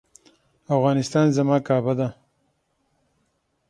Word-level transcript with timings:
افغانستان 0.75 1.27
زما 1.37 1.57
کعبه 1.67 1.93
ده 1.99 2.09